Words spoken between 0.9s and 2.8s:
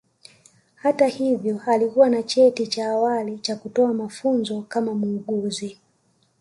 hivyo alikuwa na cheti